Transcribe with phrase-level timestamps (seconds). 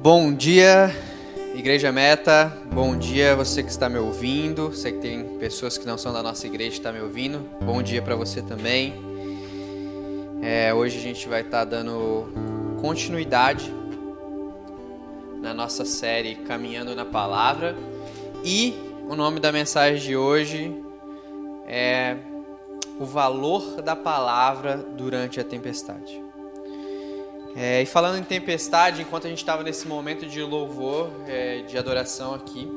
[0.00, 0.94] Bom dia,
[1.56, 2.56] Igreja Meta.
[2.72, 4.72] Bom dia, você que está me ouvindo.
[4.72, 7.40] Sei que tem pessoas que não são da nossa igreja que estão tá me ouvindo.
[7.60, 8.94] Bom dia para você também.
[10.40, 13.74] É, hoje a gente vai estar tá dando continuidade
[15.42, 17.74] na nossa série Caminhando na Palavra.
[18.44, 18.78] E
[19.10, 20.72] o nome da mensagem de hoje
[21.66, 22.16] é
[23.00, 26.27] O Valor da Palavra durante a Tempestade.
[27.60, 31.76] É, e falando em tempestade, enquanto a gente estava nesse momento de louvor, é, de
[31.76, 32.70] adoração aqui,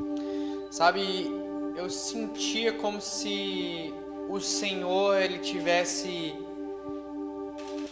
[0.71, 1.31] sabe,
[1.77, 3.93] eu sentia como se
[4.27, 6.33] o Senhor ele tivesse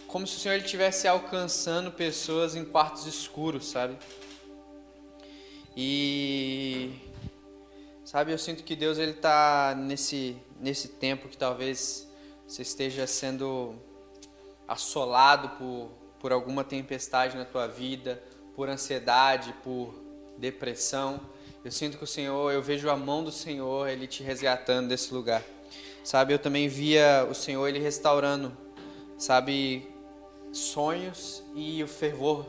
[0.08, 3.96] como se o Senhor ele tivesse alcançando pessoas em quartos escuros, sabe?
[5.76, 6.90] E
[8.04, 12.10] sabe, eu sinto que Deus ele tá nesse nesse tempo que talvez
[12.48, 13.76] você esteja sendo
[14.66, 18.22] assolado por por alguma tempestade na tua vida,
[18.54, 19.94] por ansiedade, por
[20.36, 21.20] depressão.
[21.64, 25.12] Eu sinto que o Senhor, eu vejo a mão do Senhor, ele te resgatando desse
[25.12, 25.42] lugar.
[26.04, 28.56] Sabe, eu também via o Senhor ele restaurando,
[29.18, 29.88] sabe,
[30.52, 32.46] sonhos e o fervor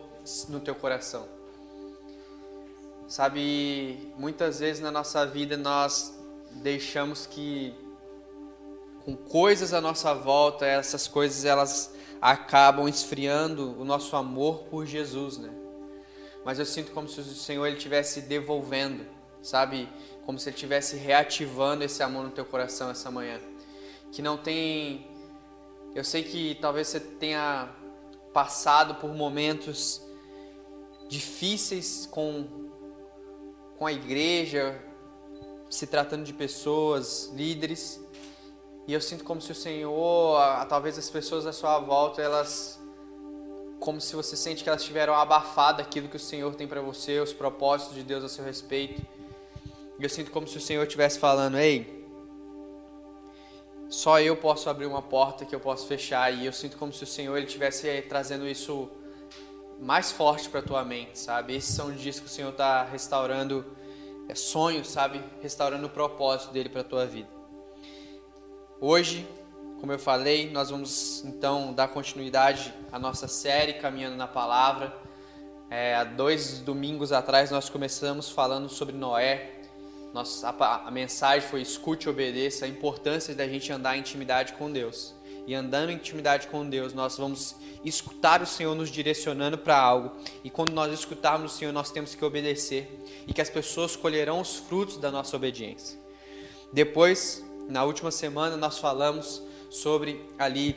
[0.50, 1.28] no teu coração.
[3.08, 6.18] Sabe, muitas vezes na nossa vida nós
[6.62, 7.74] deixamos que
[9.04, 15.40] com coisas à nossa volta, essas coisas elas acabam esfriando o nosso amor por Jesus,
[15.40, 15.50] né?
[16.46, 19.06] Mas eu sinto como se o Senhor ele estivesse devolvendo,
[19.42, 19.90] sabe?
[20.26, 23.40] Como se ele estivesse reativando esse amor no teu coração essa manhã.
[24.12, 25.08] Que não tem.
[25.96, 27.70] Eu sei que talvez você tenha
[28.34, 30.02] passado por momentos
[31.10, 32.70] difíceis com,
[33.78, 34.82] com a igreja,
[35.70, 38.01] se tratando de pessoas, líderes,
[38.88, 42.80] e eu sinto como se o Senhor, talvez as pessoas à sua volta, elas
[43.80, 47.20] como se você sente que elas tiveram abafado aquilo que o Senhor tem para você,
[47.20, 49.02] os propósitos de Deus a seu respeito.
[50.00, 52.06] Eu sinto como se o Senhor estivesse falando: "Ei,
[53.90, 56.32] só eu posso abrir uma porta que eu posso fechar".
[56.32, 58.88] E eu sinto como se o Senhor ele estivesse trazendo isso
[59.80, 61.56] mais forte para tua mente, sabe?
[61.56, 63.66] Esses são dias que o Senhor está restaurando
[64.30, 65.24] é, sonhos, sabe?
[65.42, 67.41] Restaurando o propósito dele para tua vida.
[68.84, 69.28] Hoje,
[69.80, 74.92] como eu falei, nós vamos então dar continuidade à nossa série Caminhando na Palavra.
[75.70, 79.52] É, há dois domingos atrás nós começamos falando sobre Noé.
[80.16, 84.54] Nossa, a, a mensagem foi escute e obedeça, a importância da gente andar em intimidade
[84.54, 85.14] com Deus.
[85.46, 87.56] E andando em intimidade com Deus, nós vamos
[87.86, 90.12] escutar o Senhor nos direcionando para algo.
[90.44, 92.90] E quando nós escutarmos o Senhor, nós temos que obedecer.
[93.28, 96.00] E que as pessoas colherão os frutos da nossa obediência.
[96.74, 100.76] Depois, na última semana nós falamos sobre ali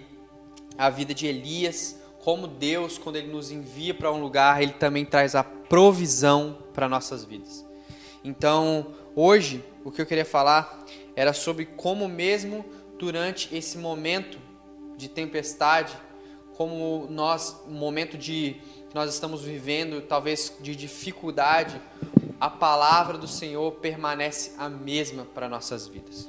[0.79, 5.05] a vida de Elias, como Deus, quando ele nos envia para um lugar, ele também
[5.05, 7.67] traz a provisão para nossas vidas.
[8.23, 10.85] Então, hoje, o que eu queria falar
[11.15, 12.65] era sobre como mesmo
[12.99, 14.39] durante esse momento
[14.97, 15.93] de tempestade,
[16.57, 18.57] como nós, momento de
[18.89, 21.81] que nós estamos vivendo, talvez de dificuldade,
[22.41, 26.29] a palavra do Senhor permanece a mesma para nossas vidas.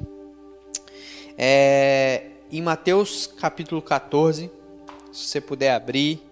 [1.38, 4.50] É, em Mateus capítulo 14,
[5.12, 6.23] se você puder abrir,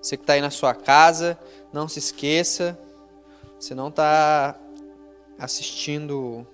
[0.00, 1.36] você que está aí na sua casa,
[1.72, 2.78] não se esqueça,
[3.58, 4.56] você não está
[5.36, 6.46] assistindo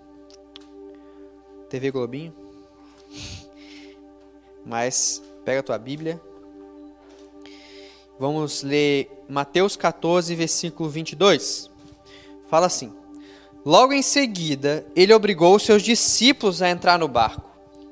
[1.68, 2.34] TV Globinho,
[4.64, 6.18] mas pega a tua Bíblia.
[8.18, 11.70] Vamos ler Mateus 14, versículo 22.
[12.48, 12.92] Fala assim:
[13.64, 17.48] Logo em seguida, ele obrigou seus discípulos a entrar no barco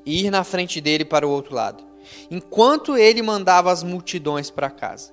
[0.07, 1.83] e ir na frente dele para o outro lado,
[2.31, 5.11] enquanto ele mandava as multidões para casa.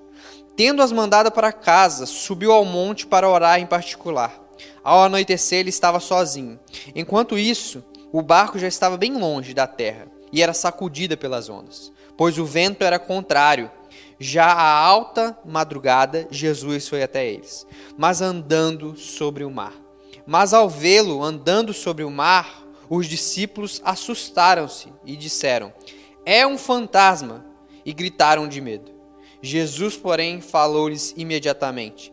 [0.55, 4.41] Tendo-as mandado para casa, subiu ao monte para orar em particular.
[4.81, 6.57] Ao anoitecer, ele estava sozinho.
[6.95, 11.91] Enquanto isso, o barco já estava bem longe da terra e era sacudida pelas ondas,
[12.15, 13.69] pois o vento era contrário.
[14.17, 19.73] Já à alta madrugada, Jesus foi até eles, mas andando sobre o mar.
[20.25, 25.73] Mas ao vê-lo andando sobre o mar, os discípulos assustaram-se e disseram:
[26.25, 27.45] É um fantasma!
[27.85, 28.91] E gritaram de medo.
[29.41, 32.11] Jesus, porém, falou-lhes imediatamente: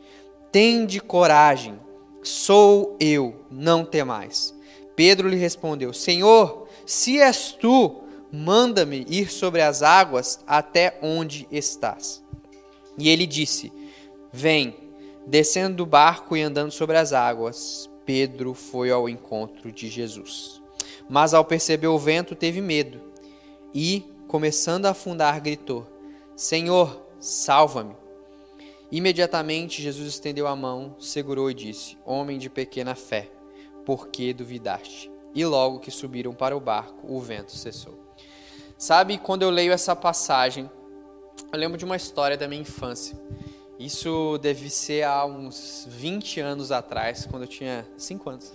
[0.51, 1.79] Tende coragem,
[2.23, 4.55] sou eu, não temais.
[4.95, 12.23] Pedro lhe respondeu: Senhor, se és tu, manda-me ir sobre as águas até onde estás.
[12.99, 13.73] E ele disse:
[14.33, 14.81] Vem.
[15.25, 20.62] Descendo do barco e andando sobre as águas, Pedro foi ao encontro de Jesus.
[21.09, 23.01] Mas ao perceber o vento, teve medo
[23.75, 25.87] e, começando a afundar, gritou:
[26.37, 27.95] Senhor, salva-me.
[28.91, 33.31] Imediatamente Jesus estendeu a mão, segurou e disse: Homem de pequena fé,
[33.85, 35.11] por que duvidaste?
[35.35, 37.99] E logo que subiram para o barco, o vento cessou.
[38.77, 40.71] Sabe, quando eu leio essa passagem,
[41.53, 43.19] eu lembro de uma história da minha infância.
[43.79, 48.53] Isso deve ser há uns 20 anos atrás, quando eu tinha 5 anos.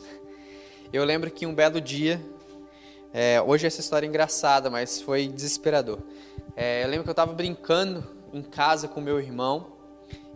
[0.93, 2.21] Eu lembro que um belo dia,
[3.13, 6.00] é, hoje essa história é engraçada, mas foi desesperador.
[6.56, 9.77] É, eu lembro que eu estava brincando em casa com meu irmão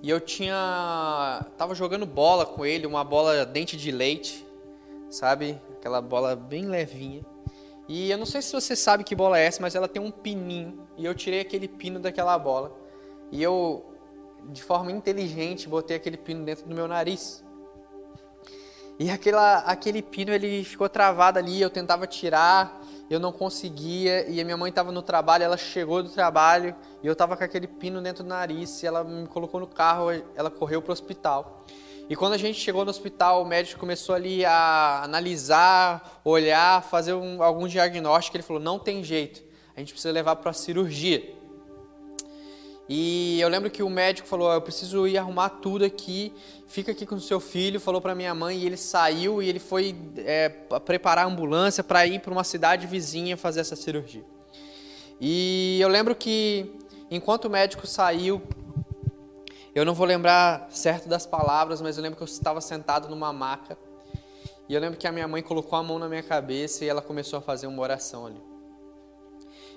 [0.02, 1.46] e eu tinha.
[1.58, 4.46] tava jogando bola com ele, uma bola dente de leite,
[5.10, 5.60] sabe?
[5.78, 7.24] Aquela bola bem levinha.
[7.88, 10.12] E eu não sei se você sabe que bola é essa, mas ela tem um
[10.12, 10.88] pininho.
[10.98, 12.76] E eu tirei aquele pino daquela bola.
[13.32, 13.86] E eu,
[14.50, 17.44] de forma inteligente, botei aquele pino dentro do meu nariz.
[19.02, 21.60] E aquela, aquele pino ele ficou travado ali.
[21.60, 24.30] Eu tentava tirar, eu não conseguia.
[24.30, 27.44] E a minha mãe estava no trabalho, ela chegou do trabalho e eu estava com
[27.44, 28.84] aquele pino dentro do nariz.
[28.84, 31.66] E ela me colocou no carro, ela correu para o hospital.
[32.08, 37.16] E quando a gente chegou no hospital, o médico começou ali a analisar, olhar, fazer
[37.16, 38.38] um, algum diagnóstico.
[38.38, 39.42] Ele falou: não tem jeito,
[39.76, 41.42] a gente precisa levar para a cirurgia.
[42.94, 46.34] E eu lembro que o médico falou: Eu preciso ir arrumar tudo aqui,
[46.72, 47.80] fica aqui com o seu filho.
[47.80, 52.06] Falou para minha mãe e ele saiu e ele foi é, preparar a ambulância para
[52.08, 54.24] ir para uma cidade vizinha fazer essa cirurgia.
[55.20, 56.72] E eu lembro que
[57.12, 58.42] enquanto o médico saiu,
[59.76, 63.34] eu não vou lembrar certo das palavras, mas eu lembro que eu estava sentado numa
[63.34, 63.78] maca.
[64.68, 67.02] E eu lembro que a minha mãe colocou a mão na minha cabeça e ela
[67.02, 68.42] começou a fazer uma oração ali.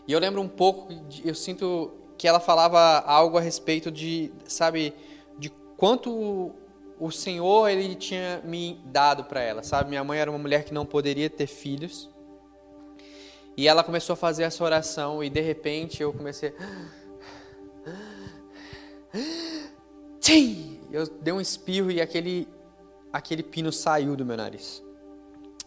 [0.07, 0.89] E eu lembro um pouco,
[1.25, 4.95] eu sinto que ela falava algo a respeito de, sabe,
[5.37, 6.55] de quanto
[6.99, 9.91] o Senhor ele tinha me dado para ela, sabe?
[9.91, 12.11] Minha mãe era uma mulher que não poderia ter filhos.
[13.57, 16.53] E ela começou a fazer essa oração e de repente eu comecei
[20.21, 20.71] Sim!
[20.95, 22.47] Eu dei um espirro e aquele,
[23.13, 24.81] aquele pino saiu do meu nariz.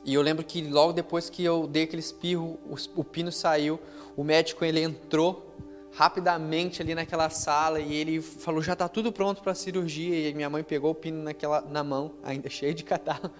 [0.06, 3.78] E eu lembro que logo depois que eu dei aquele espirro, o, o pino saiu,
[4.16, 5.54] o médico ele entrou
[5.94, 10.30] rapidamente ali naquela sala e ele falou já está tudo pronto para a cirurgia.
[10.30, 13.32] E minha mãe pegou o pino naquela na mão ainda cheio de catarro.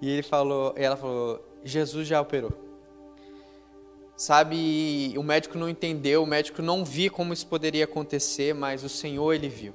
[0.00, 2.52] E ele falou ela falou Jesus já operou.
[4.16, 8.88] Sabe o médico não entendeu o médico não viu como isso poderia acontecer mas o
[8.88, 9.72] Senhor ele viu.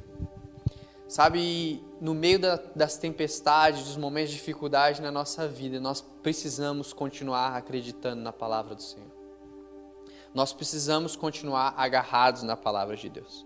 [1.14, 6.92] Sabe, no meio da, das tempestades, dos momentos de dificuldade na nossa vida, nós precisamos
[6.92, 9.13] continuar acreditando na palavra do Senhor.
[10.34, 13.46] Nós precisamos continuar agarrados na palavra de Deus.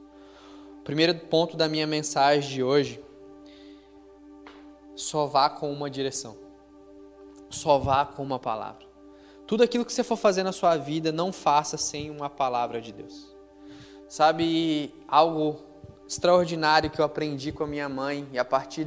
[0.80, 3.04] O primeiro ponto da minha mensagem de hoje:
[4.96, 6.38] só vá com uma direção,
[7.50, 8.88] só vá com uma palavra.
[9.46, 12.92] Tudo aquilo que você for fazer na sua vida, não faça sem uma palavra de
[12.92, 13.36] Deus.
[14.08, 15.62] Sabe, algo
[16.08, 18.86] extraordinário que eu aprendi com a minha mãe e a partir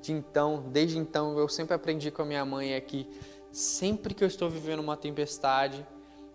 [0.00, 3.08] de então, desde então, eu sempre aprendi com a minha mãe é que
[3.50, 5.84] sempre que eu estou vivendo uma tempestade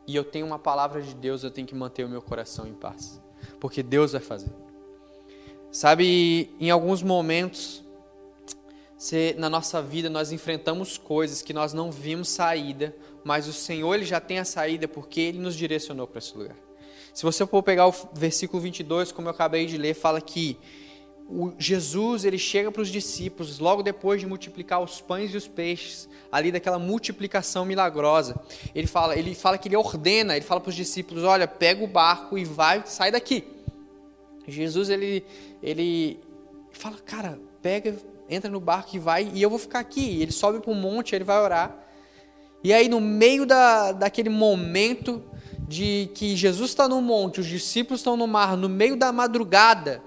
[0.07, 2.73] e eu tenho uma palavra de Deus, eu tenho que manter o meu coração em
[2.73, 3.21] paz,
[3.59, 4.51] porque Deus vai fazer.
[5.71, 7.83] Sabe, em alguns momentos
[8.97, 13.93] se, na nossa vida nós enfrentamos coisas que nós não vimos saída, mas o Senhor
[13.93, 16.55] ele já tem a saída porque ele nos direcionou para esse lugar.
[17.13, 20.57] Se você for pegar o versículo 22, como eu acabei de ler, fala que
[21.27, 25.47] o Jesus ele chega para os discípulos logo depois de multiplicar os pães e os
[25.47, 28.39] peixes, ali daquela multiplicação milagrosa.
[28.75, 31.87] Ele fala, ele fala que ele ordena, ele fala para os discípulos: olha, pega o
[31.87, 33.43] barco e vai, sai daqui.
[34.47, 35.25] Jesus ele
[35.63, 36.19] ele
[36.71, 37.95] fala, cara, pega,
[38.29, 40.21] entra no barco e vai, e eu vou ficar aqui.
[40.21, 41.75] Ele sobe para um monte, ele vai orar.
[42.63, 45.23] E aí no meio da, daquele momento
[45.67, 50.03] de que Jesus está no monte, os discípulos estão no mar, no meio da madrugada,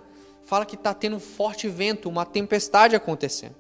[0.48, 3.54] fala que está tendo um forte vento, uma tempestade acontecendo.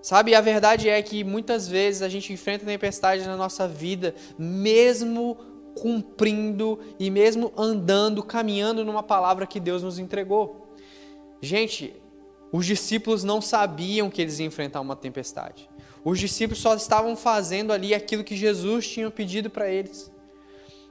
[0.00, 5.36] Sabe, a verdade é que muitas vezes a gente enfrenta tempestades na nossa vida, mesmo
[5.74, 10.72] cumprindo e mesmo andando, caminhando numa palavra que Deus nos entregou.
[11.42, 11.92] Gente,
[12.52, 15.68] os discípulos não sabiam que eles iam enfrentar uma tempestade.
[16.04, 20.08] Os discípulos só estavam fazendo ali aquilo que Jesus tinha pedido para eles.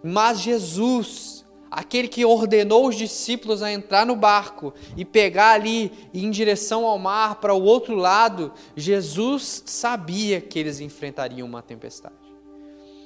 [0.04, 6.30] Mas Jesus, aquele que ordenou os discípulos a entrar no barco e pegar ali em
[6.32, 12.16] direção ao mar para o outro lado, Jesus sabia que eles enfrentariam uma tempestade.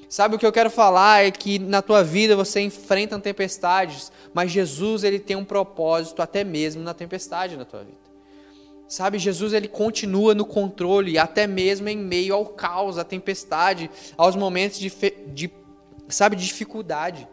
[0.09, 4.51] Sabe o que eu quero falar é que na tua vida você enfrenta tempestades, mas
[4.51, 8.09] Jesus ele tem um propósito até mesmo na tempestade na tua vida.
[8.87, 13.87] Sabe, Jesus ele continua no controle, até mesmo em meio ao caos, à tempestade,
[14.17, 14.91] aos momentos de,
[15.27, 15.51] de
[16.07, 17.27] sabe, de dificuldade.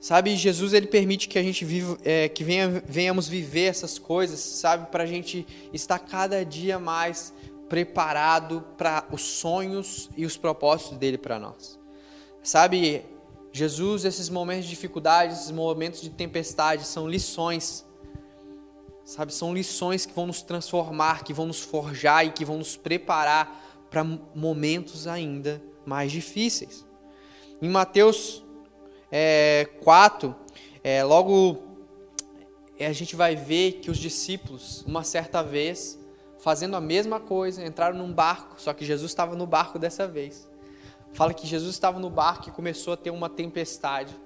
[0.00, 4.40] Sabe, Jesus ele permite que a gente viva, é, que venha, venhamos viver essas coisas,
[4.40, 7.34] sabe, para a gente estar cada dia mais
[7.68, 11.78] preparado para os sonhos e os propósitos dele para nós.
[12.42, 13.04] Sabe,
[13.52, 17.84] Jesus, esses momentos de dificuldade, esses momentos de tempestade, são lições.
[19.04, 22.74] Sabe, são lições que vão nos transformar, que vão nos forjar e que vão nos
[22.74, 26.86] preparar para momentos ainda mais difíceis.
[27.60, 28.42] Em Mateus
[29.10, 30.34] é, 4,
[30.82, 31.58] é, logo
[32.78, 35.98] é, a gente vai ver que os discípulos, uma certa vez,
[36.38, 40.48] fazendo a mesma coisa, entraram num barco, só que Jesus estava no barco dessa vez.
[41.12, 44.16] Fala que Jesus estava no barco e começou a ter uma tempestade.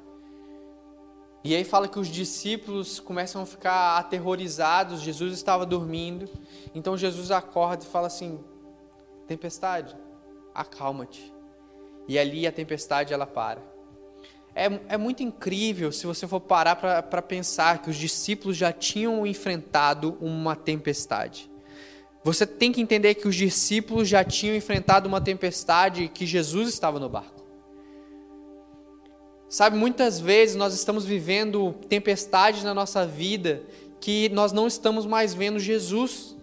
[1.42, 6.28] E aí fala que os discípulos começam a ficar aterrorizados, Jesus estava dormindo.
[6.74, 8.38] Então Jesus acorda e fala assim:
[9.26, 9.96] Tempestade,
[10.54, 11.34] acalma-te.
[12.06, 13.73] E ali a tempestade ela para.
[14.54, 19.26] É, é muito incrível se você for parar para pensar que os discípulos já tinham
[19.26, 21.50] enfrentado uma tempestade.
[22.22, 26.98] Você tem que entender que os discípulos já tinham enfrentado uma tempestade que Jesus estava
[26.98, 27.44] no barco.
[29.48, 33.62] Sabe, muitas vezes nós estamos vivendo tempestades na nossa vida
[34.00, 36.36] que nós não estamos mais vendo Jesus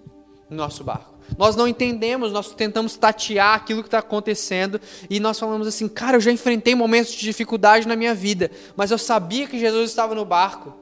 [0.49, 1.17] no nosso barco.
[1.37, 6.17] Nós não entendemos, nós tentamos tatear aquilo que está acontecendo e nós falamos assim, cara,
[6.17, 10.13] eu já enfrentei momentos de dificuldade na minha vida, mas eu sabia que Jesus estava
[10.13, 10.73] no barco.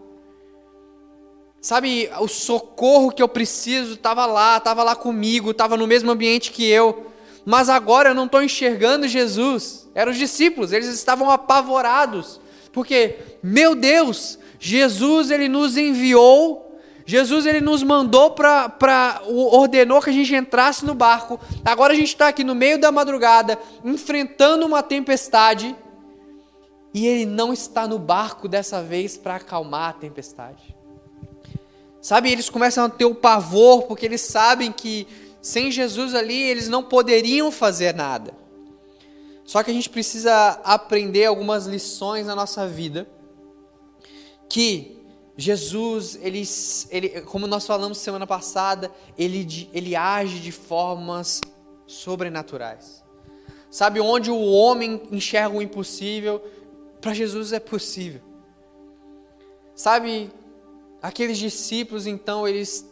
[1.62, 6.52] Sabe, o socorro que eu preciso estava lá, estava lá comigo, estava no mesmo ambiente
[6.52, 7.08] que eu.
[7.46, 9.90] Mas agora eu não estou enxergando Jesus.
[9.94, 12.40] Eram os discípulos, eles estavam apavorados.
[12.72, 16.69] Porque, meu Deus, Jesus ele nos enviou
[17.10, 19.20] Jesus ele nos mandou para.
[19.26, 21.40] ordenou que a gente entrasse no barco.
[21.66, 25.76] Agora a gente está aqui no meio da madrugada, enfrentando uma tempestade.
[26.94, 30.76] E ele não está no barco dessa vez para acalmar a tempestade.
[32.00, 35.08] Sabe, eles começam a ter o pavor, porque eles sabem que
[35.42, 38.36] sem Jesus ali eles não poderiam fazer nada.
[39.46, 43.10] Só que a gente precisa aprender algumas lições na nossa vida
[44.48, 44.99] que
[45.40, 46.44] Jesus, ele,
[46.90, 51.40] ele, como nós falamos semana passada, ele, ele age de formas
[51.88, 53.06] sobrenaturais.
[53.72, 56.42] Sabe onde o homem enxerga o impossível,
[57.00, 58.22] para Jesus é possível.
[59.74, 60.30] Sabe,
[61.02, 62.86] aqueles discípulos então, eles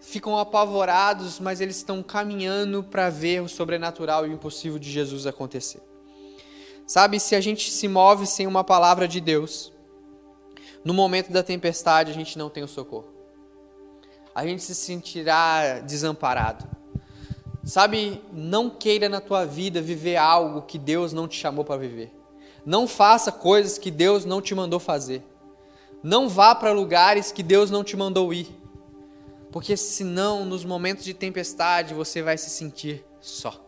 [0.00, 5.26] ficam apavorados, mas eles estão caminhando para ver o sobrenatural e o impossível de Jesus
[5.26, 5.82] acontecer.
[6.86, 9.71] Sabe, se a gente se move sem uma palavra de Deus,
[10.84, 13.08] no momento da tempestade a gente não tem o socorro.
[14.34, 16.64] A gente se sentirá desamparado.
[17.64, 22.12] Sabe, não queira na tua vida viver algo que Deus não te chamou para viver.
[22.66, 25.22] Não faça coisas que Deus não te mandou fazer.
[26.02, 28.48] Não vá para lugares que Deus não te mandou ir.
[29.52, 33.64] Porque senão, nos momentos de tempestade, você vai se sentir só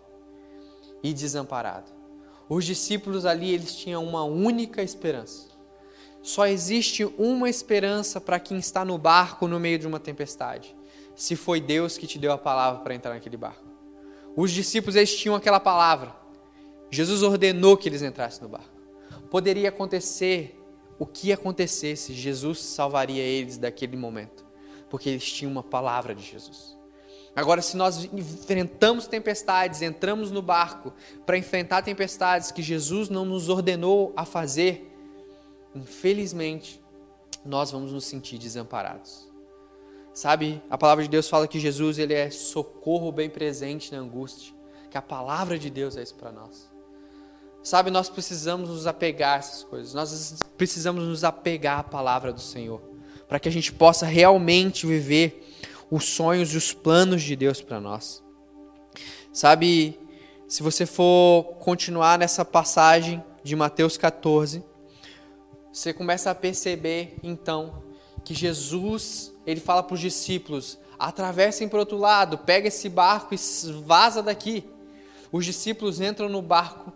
[1.02, 1.92] e desamparado.
[2.48, 5.53] Os discípulos ali, eles tinham uma única esperança
[6.24, 10.74] só existe uma esperança para quem está no barco no meio de uma tempestade.
[11.14, 13.62] Se foi Deus que te deu a palavra para entrar naquele barco.
[14.34, 16.16] Os discípulos eles tinham aquela palavra.
[16.90, 18.70] Jesus ordenou que eles entrassem no barco.
[19.30, 20.58] Poderia acontecer
[20.98, 24.46] o que acontecesse, Jesus salvaria eles daquele momento,
[24.88, 26.74] porque eles tinham uma palavra de Jesus.
[27.36, 30.90] Agora, se nós enfrentamos tempestades, entramos no barco
[31.26, 34.93] para enfrentar tempestades que Jesus não nos ordenou a fazer,
[35.74, 36.82] infelizmente,
[37.44, 39.28] nós vamos nos sentir desamparados.
[40.12, 44.54] Sabe, a palavra de Deus fala que Jesus ele é socorro bem presente na angústia,
[44.90, 46.70] que a palavra de Deus é isso para nós.
[47.62, 52.40] Sabe, nós precisamos nos apegar a essas coisas, nós precisamos nos apegar à palavra do
[52.40, 52.80] Senhor,
[53.26, 55.42] para que a gente possa realmente viver
[55.90, 58.22] os sonhos e os planos de Deus para nós.
[59.32, 59.98] Sabe,
[60.46, 64.62] se você for continuar nessa passagem de Mateus 14,
[65.74, 67.82] você começa a perceber então
[68.24, 73.34] que Jesus, ele fala para os discípulos: atravessem para o outro lado, pega esse barco
[73.34, 73.38] e
[73.84, 74.64] vaza daqui.
[75.32, 76.92] Os discípulos entram no barco,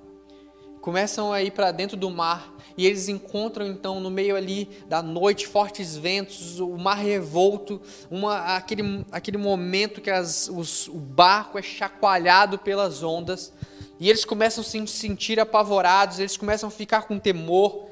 [0.80, 5.02] começam a ir para dentro do mar e eles encontram então no meio ali da
[5.02, 11.58] noite fortes ventos, o mar revolto, uma, aquele, aquele momento que as, os, o barco
[11.58, 13.52] é chacoalhado pelas ondas
[13.98, 17.88] e eles começam a se sentir apavorados, eles começam a ficar com temor.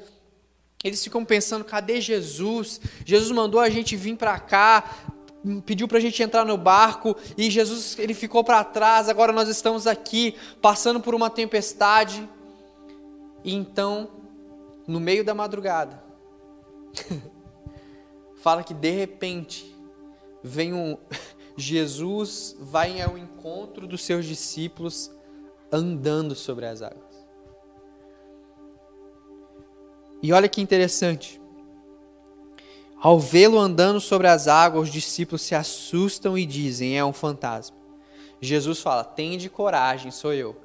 [0.86, 2.80] Eles ficam pensando: cadê Jesus?
[3.04, 4.88] Jesus mandou a gente vir para cá,
[5.64, 9.08] pediu para a gente entrar no barco e Jesus ele ficou para trás.
[9.08, 12.28] Agora nós estamos aqui passando por uma tempestade.
[13.42, 14.08] E então,
[14.86, 16.00] no meio da madrugada,
[18.40, 19.74] fala que de repente
[20.40, 20.96] vem um
[21.58, 25.10] Jesus vai ao encontro dos seus discípulos
[25.72, 27.05] andando sobre as águas.
[30.22, 31.40] E olha que interessante.
[33.00, 37.76] Ao vê-lo andando sobre as águas, os discípulos se assustam e dizem: É um fantasma.
[38.40, 40.56] Jesus fala: Tende coragem, sou eu.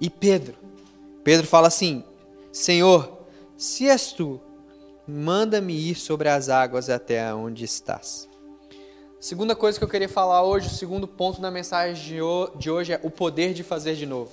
[0.00, 0.56] E Pedro?
[1.24, 2.04] Pedro fala assim:
[2.52, 4.40] Senhor, se és tu,
[5.06, 8.28] manda-me ir sobre as águas até onde estás.
[9.20, 11.94] Segunda coisa que eu queria falar hoje, o segundo ponto da mensagem
[12.58, 14.32] de hoje é o poder de fazer de novo.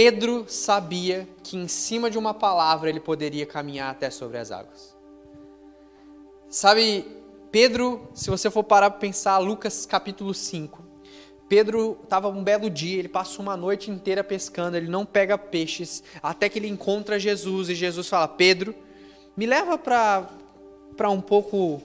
[0.00, 4.96] Pedro sabia que em cima de uma palavra ele poderia caminhar até sobre as águas.
[6.48, 7.04] Sabe,
[7.50, 10.84] Pedro, se você for parar para pensar, Lucas capítulo 5,
[11.48, 16.04] Pedro estava um belo dia, ele passa uma noite inteira pescando, ele não pega peixes,
[16.22, 18.72] até que ele encontra Jesus e Jesus fala: Pedro,
[19.36, 21.82] me leva para um pouco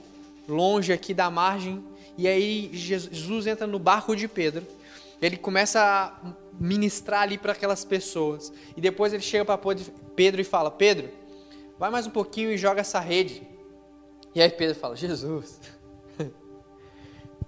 [0.48, 1.82] longe aqui da margem.
[2.16, 4.64] E aí Jesus entra no barco de Pedro.
[5.20, 8.52] Ele começa a ministrar ali para aquelas pessoas.
[8.76, 9.58] E depois ele chega para
[10.14, 11.10] Pedro e fala: Pedro,
[11.78, 13.46] vai mais um pouquinho e joga essa rede.
[14.34, 15.60] E aí Pedro fala: Jesus.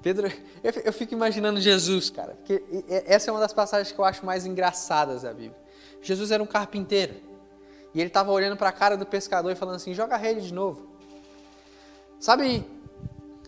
[0.02, 0.30] Pedro,
[0.62, 2.62] eu fico imaginando Jesus, cara, porque
[3.06, 5.56] essa é uma das passagens que eu acho mais engraçadas da Bíblia.
[6.00, 7.14] Jesus era um carpinteiro
[7.92, 10.46] e ele estava olhando para a cara do pescador e falando assim: joga a rede
[10.46, 10.86] de novo.
[12.20, 12.64] Sabe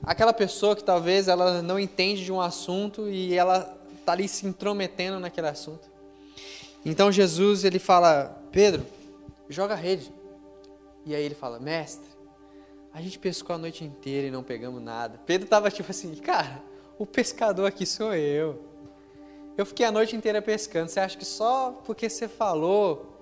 [0.02, 3.77] aquela pessoa que talvez ela não entende de um assunto e ela
[4.08, 5.90] está ali se intrometendo naquele assunto.
[6.84, 8.86] Então Jesus ele fala, Pedro,
[9.50, 10.10] joga a rede.
[11.04, 12.08] E aí ele fala, mestre,
[12.92, 15.20] a gente pescou a noite inteira e não pegamos nada.
[15.26, 16.62] Pedro estava tipo assim, cara,
[16.98, 18.64] o pescador aqui sou eu.
[19.58, 20.88] Eu fiquei a noite inteira pescando.
[20.88, 23.14] Você acha que só porque você falou?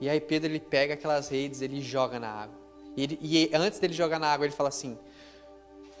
[0.00, 2.56] E aí Pedro ele pega aquelas redes, ele joga na água.
[2.96, 4.96] E, ele, e antes dele jogar na água, ele fala assim: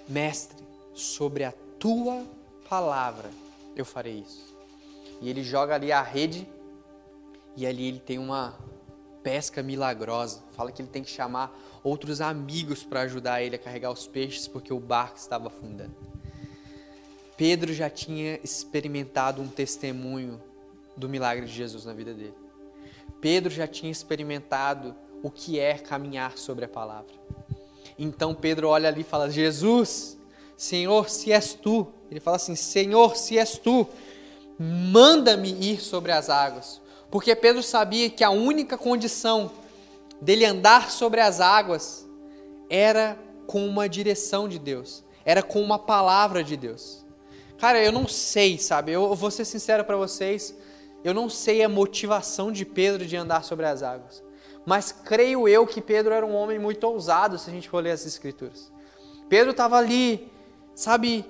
[0.08, 0.62] Mestre,
[0.94, 2.24] sobre a tua
[2.68, 3.41] palavra
[3.76, 4.56] eu farei isso.
[5.20, 6.48] E ele joga ali a rede
[7.56, 8.58] e ali ele tem uma
[9.22, 10.42] pesca milagrosa.
[10.52, 14.48] Fala que ele tem que chamar outros amigos para ajudar ele a carregar os peixes
[14.48, 15.94] porque o barco estava afundando.
[17.36, 20.40] Pedro já tinha experimentado um testemunho
[20.96, 22.34] do milagre de Jesus na vida dele.
[23.20, 27.12] Pedro já tinha experimentado o que é caminhar sobre a palavra.
[27.98, 30.18] Então Pedro olha ali e fala: Jesus,
[30.56, 31.86] Senhor, se és tu.
[32.12, 33.88] Ele fala assim: Senhor, se és tu,
[34.58, 36.78] manda-me ir sobre as águas.
[37.10, 39.50] Porque Pedro sabia que a única condição
[40.20, 42.06] dele andar sobre as águas
[42.68, 47.02] era com uma direção de Deus, era com uma palavra de Deus.
[47.58, 48.92] Cara, eu não sei, sabe?
[48.92, 50.54] Eu vou ser sincero para vocês,
[51.02, 54.22] eu não sei a motivação de Pedro de andar sobre as águas.
[54.66, 57.92] Mas creio eu que Pedro era um homem muito ousado, se a gente for ler
[57.92, 58.70] as Escrituras.
[59.30, 60.30] Pedro estava ali,
[60.74, 61.24] sabe,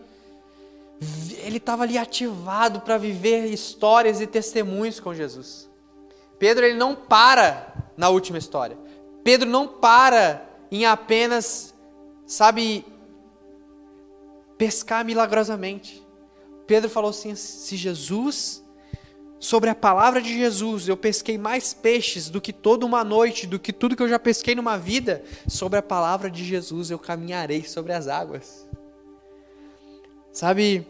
[1.45, 5.69] ele estava ali ativado para viver histórias e testemunhos com Jesus.
[6.39, 8.77] Pedro ele não para na última história.
[9.23, 11.75] Pedro não para em apenas,
[12.27, 12.85] sabe,
[14.57, 16.05] pescar milagrosamente.
[16.67, 18.63] Pedro falou assim: se Jesus
[19.39, 23.59] sobre a palavra de Jesus, eu pesquei mais peixes do que toda uma noite, do
[23.59, 25.25] que tudo que eu já pesquei numa vida.
[25.49, 28.69] Sobre a palavra de Jesus, eu caminharei sobre as águas.
[30.33, 30.87] Sabe,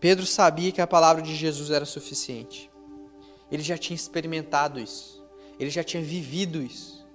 [0.00, 2.70] Pedro sabia que a palavra de Jesus era suficiente.
[3.52, 5.22] Ele já tinha experimentado isso.
[5.58, 7.06] Ele já tinha vivido isso.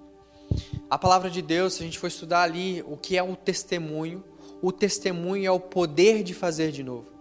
[0.88, 4.22] A palavra de Deus, se a gente for estudar ali o que é o testemunho,
[4.62, 7.12] o testemunho é o poder de fazer de novo.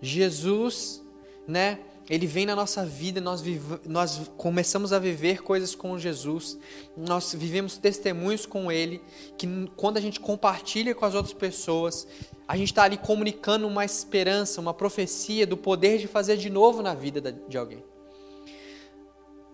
[0.00, 1.02] Jesus,
[1.46, 3.42] né, ele vem na nossa vida, nós,
[3.86, 6.58] nós começamos a viver coisas com Jesus,
[6.96, 9.00] nós vivemos testemunhos com Ele,
[9.38, 12.06] que quando a gente compartilha com as outras pessoas,
[12.46, 16.82] a gente está ali comunicando uma esperança, uma profecia do poder de fazer de novo
[16.82, 17.84] na vida de alguém.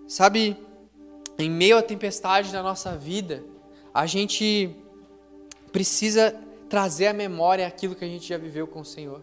[0.06, 0.56] Sabe,
[1.38, 3.44] em meio à tempestade da nossa vida,
[3.92, 4.74] a gente
[5.70, 6.34] precisa
[6.68, 9.22] trazer à memória aquilo que a gente já viveu com o Senhor.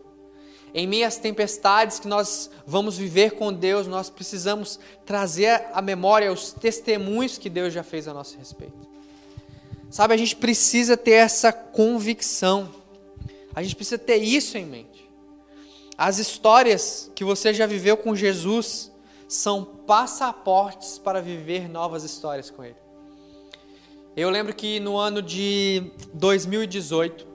[0.78, 6.30] Em meio às tempestades que nós vamos viver com Deus, nós precisamos trazer à memória
[6.30, 8.76] os testemunhos que Deus já fez a nosso respeito.
[9.90, 12.70] Sabe, a gente precisa ter essa convicção.
[13.56, 15.10] A gente precisa ter isso em mente.
[15.98, 18.92] As histórias que você já viveu com Jesus
[19.30, 22.76] são passaportes para viver novas histórias com Ele.
[24.14, 27.26] Eu lembro que no ano de 2018,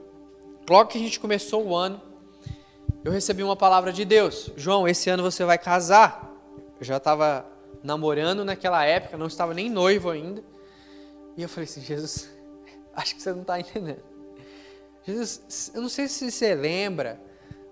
[0.68, 2.09] logo que a gente começou o ano,
[3.04, 4.50] eu recebi uma palavra de Deus.
[4.56, 6.30] João, esse ano você vai casar.
[6.78, 7.46] Eu já estava
[7.82, 10.42] namorando naquela época, não estava nem noivo ainda.
[11.36, 12.28] E eu falei assim, Jesus,
[12.94, 14.02] Acho que você não está entendendo.
[15.04, 17.20] Jesus, eu não sei se você lembra,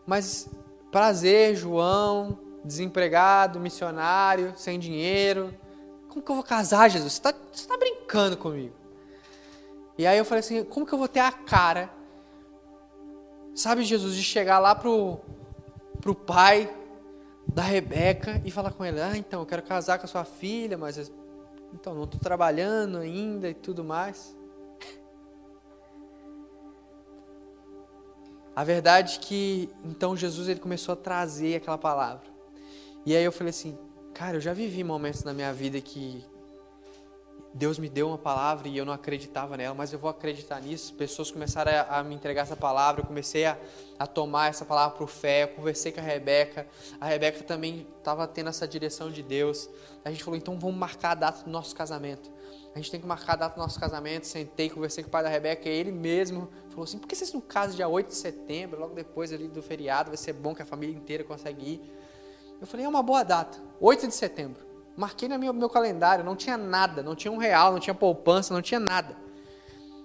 [0.07, 0.49] mas
[0.91, 5.55] prazer, João, desempregado, missionário, sem dinheiro.
[6.09, 7.15] Como que eu vou casar, Jesus?
[7.15, 8.75] Você está tá brincando comigo?
[9.97, 11.91] E aí eu falei assim: como que eu vou ter a cara,
[13.59, 15.19] sabe, Jesus, de chegar lá pro,
[16.01, 16.73] pro pai
[17.47, 20.79] da Rebeca e falar com ele: ah, então, eu quero casar com a sua filha,
[20.79, 21.11] mas
[21.73, 24.37] então não estou trabalhando ainda e tudo mais.
[28.55, 32.27] A verdade é que então Jesus ele começou a trazer aquela palavra.
[33.07, 33.79] E aí eu falei assim,
[34.13, 36.25] cara, eu já vivi momentos na minha vida que
[37.55, 40.95] Deus me deu uma palavra e eu não acreditava nela, mas eu vou acreditar nisso.
[40.95, 43.59] Pessoas começaram a, a me entregar essa palavra, eu comecei a,
[43.99, 45.45] a tomar essa palavra por fé.
[45.45, 46.67] Eu conversei com a Rebeca,
[47.01, 49.69] a Rebeca também estava tendo essa direção de Deus.
[50.05, 52.31] A gente falou, então vamos marcar a data do nosso casamento.
[52.75, 54.27] A gente tem que marcar a data do nosso casamento.
[54.27, 57.33] Sentei, conversei com o pai da Rebeca, e ele mesmo falou assim: por que vocês
[57.33, 60.11] não casam dia 8 de setembro, logo depois ali do feriado?
[60.11, 61.93] Vai ser bom que a família inteira consegue ir.
[62.61, 64.68] Eu falei: é uma boa data, 8 de setembro.
[64.99, 68.53] Marquei no meu, meu calendário, não tinha nada, não tinha um real, não tinha poupança,
[68.53, 69.17] não tinha nada.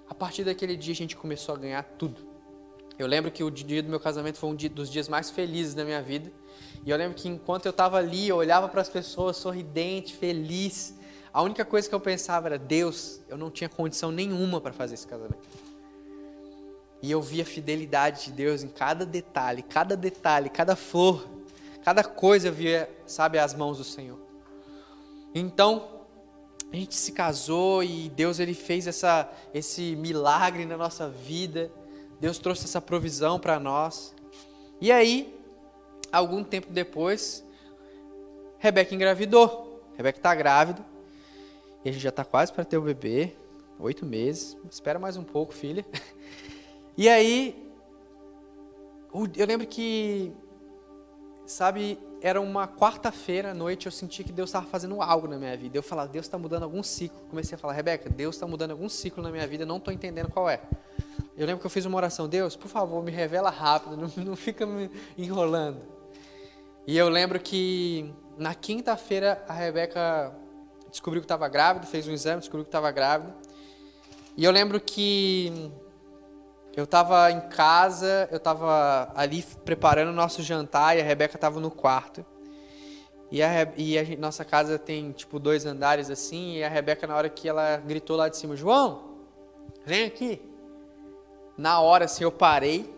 [0.08, 2.24] A partir daquele dia a gente começou a ganhar tudo.
[2.96, 5.84] Eu lembro que o dia do meu casamento foi um dos dias mais felizes da
[5.84, 6.30] minha vida.
[6.86, 10.94] E eu lembro que enquanto eu estava ali, eu olhava para as pessoas sorridente, feliz.
[11.32, 14.94] A única coisa que eu pensava era: Deus, eu não tinha condição nenhuma para fazer
[14.94, 15.48] esse casamento.
[17.02, 21.26] E eu via a fidelidade de Deus em cada detalhe, cada detalhe, cada flor,
[21.82, 24.23] cada coisa eu via, sabe, as mãos do Senhor.
[25.34, 25.88] Então,
[26.72, 31.70] a gente se casou e Deus ele fez essa, esse milagre na nossa vida.
[32.20, 34.14] Deus trouxe essa provisão para nós.
[34.80, 35.34] E aí,
[36.12, 37.44] algum tempo depois,
[38.58, 39.82] Rebeca engravidou.
[39.96, 40.84] Rebeca está grávida.
[41.84, 43.34] E a gente já está quase para ter o bebê,
[43.78, 44.56] oito meses.
[44.70, 45.84] Espera mais um pouco, filha.
[46.96, 47.68] E aí,
[49.36, 50.32] eu lembro que,
[51.46, 55.56] sabe, era uma quarta-feira à noite, eu senti que Deus estava fazendo algo na minha
[55.56, 55.76] vida.
[55.76, 57.20] Eu falava, Deus está mudando algum ciclo.
[57.28, 60.30] Comecei a falar, Rebeca, Deus está mudando algum ciclo na minha vida, não estou entendendo
[60.30, 60.60] qual é.
[61.36, 64.36] Eu lembro que eu fiz uma oração, Deus, por favor, me revela rápido, não, não
[64.36, 65.80] fica me enrolando.
[66.86, 70.34] E eu lembro que na quinta-feira a Rebeca
[70.90, 73.34] descobriu que estava grávida, fez um exame, descobriu que estava grávida.
[74.36, 75.70] E eu lembro que
[76.76, 81.60] eu estava em casa, eu estava ali preparando o nosso jantar e a Rebeca estava
[81.60, 82.24] no quarto.
[83.30, 87.16] E a, e a nossa casa tem tipo dois andares assim, e a Rebeca, na
[87.16, 89.18] hora que ela gritou lá de cima: João,
[89.84, 90.40] vem aqui.
[91.56, 92.92] Na hora assim eu parei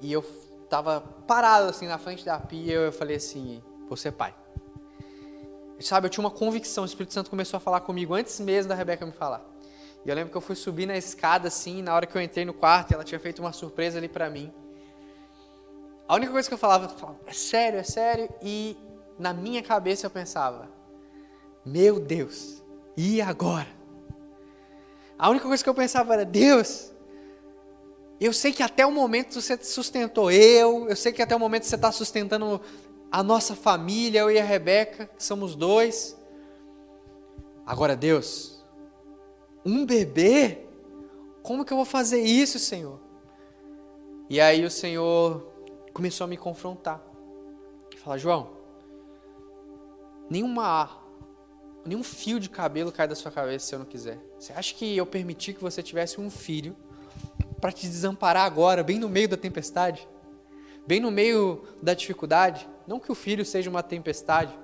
[0.00, 0.24] e eu
[0.64, 2.74] estava parado assim na frente da pia.
[2.74, 4.34] Eu falei assim: Você é pai.
[5.80, 8.74] Sabe, eu tinha uma convicção, o Espírito Santo começou a falar comigo antes mesmo da
[8.74, 9.44] Rebeca me falar.
[10.04, 12.44] E eu lembro que eu fui subir na escada assim, na hora que eu entrei
[12.44, 14.52] no quarto, ela tinha feito uma surpresa ali para mim.
[16.06, 18.76] A única coisa que eu falava, eu falava, é sério, é sério, e
[19.18, 20.70] na minha cabeça eu pensava,
[21.64, 22.62] meu Deus,
[22.96, 23.68] e agora?
[25.18, 26.92] A única coisa que eu pensava era, Deus,
[28.20, 31.64] eu sei que até o momento você sustentou eu, eu sei que até o momento
[31.64, 32.60] você está sustentando
[33.10, 36.16] a nossa família, eu e a Rebeca, que somos dois.
[37.66, 38.57] Agora, Deus,
[39.64, 40.58] um bebê?
[41.42, 43.00] Como que eu vou fazer isso, Senhor?
[44.28, 45.52] E aí o Senhor
[45.92, 47.02] começou a me confrontar.
[47.96, 48.50] Falar, João,
[50.30, 50.98] nenhuma
[51.84, 54.18] nenhum fio de cabelo cai da sua cabeça se eu não quiser.
[54.38, 56.76] Você acha que eu permiti que você tivesse um filho
[57.60, 60.06] para te desamparar agora, bem no meio da tempestade?
[60.86, 62.68] Bem no meio da dificuldade?
[62.86, 64.56] Não que o filho seja uma tempestade.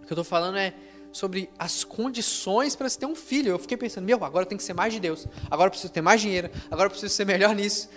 [0.00, 0.74] O que eu estou falando é
[1.12, 3.50] sobre as condições para se ter um filho.
[3.50, 5.28] Eu fiquei pensando, meu, agora eu tenho que ser mais de Deus.
[5.50, 6.50] Agora eu preciso ter mais dinheiro.
[6.70, 7.88] Agora eu preciso ser melhor nisso.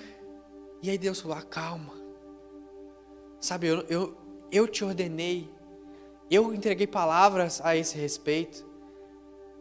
[0.84, 1.94] E aí Deus falou, ah, calma.
[3.40, 4.18] Sabe, eu, eu,
[4.52, 5.50] eu te ordenei.
[6.30, 8.66] Eu entreguei palavras a esse respeito.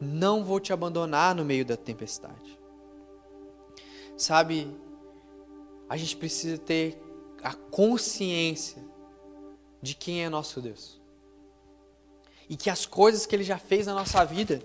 [0.00, 2.58] Não vou te abandonar no meio da tempestade.
[4.16, 4.76] Sabe,
[5.88, 7.00] a gente precisa ter
[7.42, 8.82] a consciência
[9.80, 11.03] de quem é nosso Deus.
[12.48, 14.62] E que as coisas que Ele já fez na nossa vida,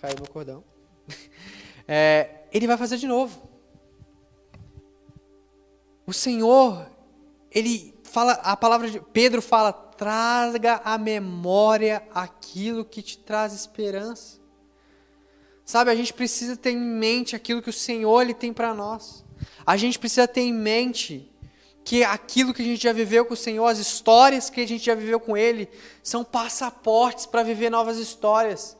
[0.00, 0.64] caiu meu cordão,
[1.86, 3.48] é, Ele vai fazer de novo.
[6.06, 6.90] O Senhor,
[7.50, 14.40] Ele fala, a palavra de Pedro fala, traga à memória aquilo que te traz esperança.
[15.64, 19.24] Sabe, a gente precisa ter em mente aquilo que o Senhor ele tem para nós.
[19.64, 21.29] A gente precisa ter em mente
[21.84, 24.84] que aquilo que a gente já viveu com o Senhor, as histórias que a gente
[24.84, 25.68] já viveu com Ele,
[26.02, 28.76] são passaportes para viver novas histórias.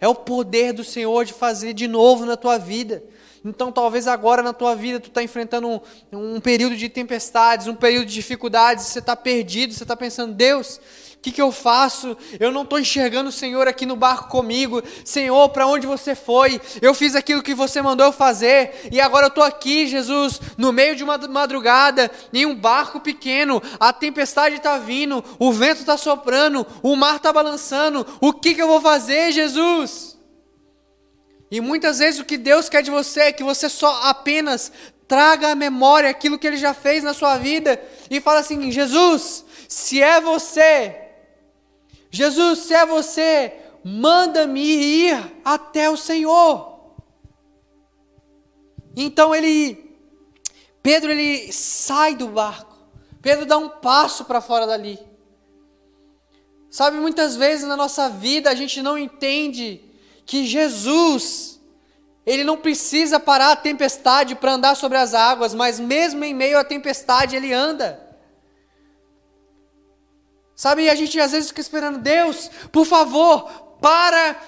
[0.00, 3.02] É o poder do Senhor de fazer de novo na tua vida.
[3.44, 5.80] Então, talvez agora na tua vida tu está enfrentando um,
[6.12, 10.80] um, período de tempestades, um período de dificuldades, você está perdido, você está pensando, Deus,
[11.14, 12.16] o que, que eu faço?
[12.38, 14.82] Eu não estou enxergando o Senhor aqui no barco comigo.
[15.04, 16.60] Senhor, para onde você foi?
[16.80, 20.72] Eu fiz aquilo que você mandou eu fazer e agora eu estou aqui, Jesus, no
[20.72, 23.62] meio de uma madrugada, em um barco pequeno.
[23.78, 28.04] A tempestade está vindo, o vento está soprando, o mar está balançando.
[28.20, 30.11] O que, que eu vou fazer, Jesus?
[31.52, 34.72] E muitas vezes o que Deus quer de você é que você só apenas
[35.06, 37.78] traga à memória aquilo que Ele já fez na sua vida
[38.10, 40.98] e fala assim: Jesus, se é você,
[42.10, 43.52] Jesus, se é você,
[43.84, 46.94] manda-me ir até o Senhor.
[48.96, 49.94] Então ele,
[50.82, 52.78] Pedro, ele sai do barco.
[53.20, 54.98] Pedro dá um passo para fora dali.
[56.70, 59.91] Sabe, muitas vezes na nossa vida a gente não entende
[60.32, 61.60] que Jesus,
[62.24, 66.58] ele não precisa parar a tempestade para andar sobre as águas, mas mesmo em meio
[66.58, 68.00] à tempestade ele anda.
[70.56, 73.42] Sabe, a gente às vezes fica esperando, Deus, por favor,
[73.78, 74.40] para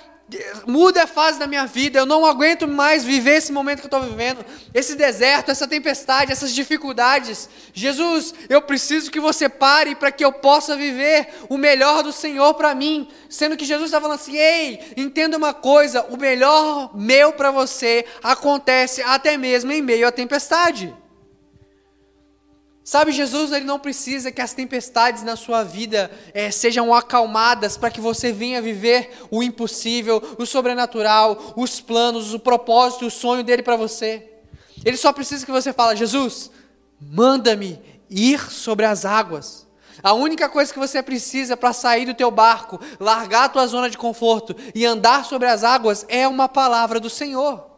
[0.66, 3.98] muda a fase da minha vida, eu não aguento mais viver esse momento que eu
[3.98, 7.48] estou vivendo, esse deserto, essa tempestade, essas dificuldades.
[7.72, 12.54] Jesus, eu preciso que você pare para que eu possa viver o melhor do Senhor
[12.54, 13.08] para mim.
[13.28, 18.04] Sendo que Jesus está falando assim: ei, entenda uma coisa, o melhor meu para você
[18.22, 20.94] acontece até mesmo em meio à tempestade.
[22.84, 27.90] Sabe, Jesus ele não precisa que as tempestades na sua vida é, sejam acalmadas para
[27.90, 33.62] que você venha viver o impossível, o sobrenatural, os planos, o propósito, o sonho dele
[33.62, 34.28] para você.
[34.84, 36.50] Ele só precisa que você fale, Jesus,
[37.00, 39.66] manda-me ir sobre as águas.
[40.02, 43.88] A única coisa que você precisa para sair do teu barco, largar a tua zona
[43.88, 47.73] de conforto e andar sobre as águas é uma palavra do Senhor.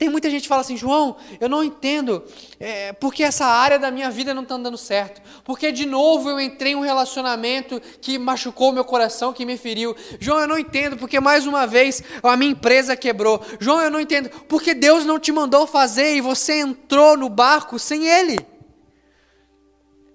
[0.00, 2.24] Tem muita gente que fala assim, João, eu não entendo
[2.58, 5.20] é, porque essa área da minha vida não está dando certo.
[5.44, 9.94] Porque de novo eu entrei em um relacionamento que machucou meu coração, que me feriu.
[10.18, 13.42] João, eu não entendo porque mais uma vez a minha empresa quebrou.
[13.60, 17.78] João, eu não entendo porque Deus não te mandou fazer e você entrou no barco
[17.78, 18.38] sem Ele.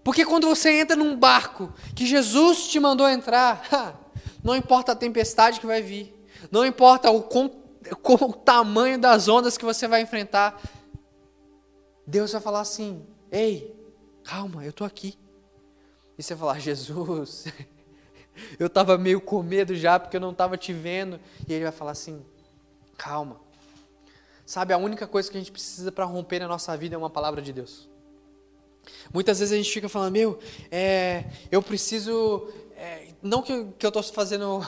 [0.04, 4.02] Porque quando você entra num barco que Jesus te mandou entrar,
[4.44, 6.12] não importa a tempestade que vai vir,
[6.52, 7.65] não importa o quão
[8.02, 10.62] com o tamanho das ondas que você vai enfrentar,
[12.06, 13.76] Deus vai falar assim: Ei,
[14.24, 15.18] calma, eu estou aqui.
[16.18, 17.46] E você falar: Jesus,
[18.60, 21.20] eu estava meio com medo já porque eu não estava te vendo.
[21.48, 22.26] E ele vai falar assim:
[22.98, 23.40] Calma.
[24.46, 27.10] Sabe, a única coisa que a gente precisa para romper na nossa vida é uma
[27.10, 27.90] palavra de Deus.
[29.12, 30.38] Muitas vezes a gente fica falando, meu,
[30.70, 34.66] é, eu preciso é, não que, que eu estou fazendo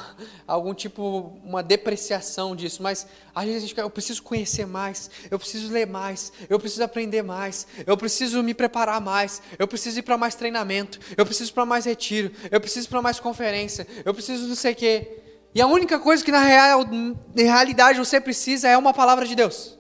[0.48, 5.38] algum tipo, uma depreciação disso, mas às vezes a gente eu preciso conhecer mais, eu
[5.38, 10.02] preciso ler mais, eu preciso aprender mais, eu preciso me preparar mais, eu preciso ir
[10.02, 14.48] para mais treinamento, eu preciso para mais retiro, eu preciso para mais conferência, eu preciso
[14.48, 15.22] não sei o quê.
[15.54, 19.36] E a única coisa que na, real, na realidade você precisa é uma palavra de
[19.36, 19.78] Deus.